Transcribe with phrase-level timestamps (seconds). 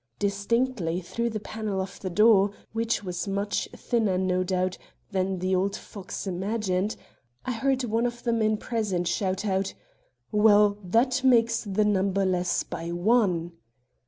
[0.17, 4.79] Distinctly through the panel of the door, which was much thinner, no doubt,
[5.11, 6.95] than the old fox imagined,
[7.45, 9.75] I heard one of the men present shout out:
[10.31, 13.51] "Well, that makes the number less by one!"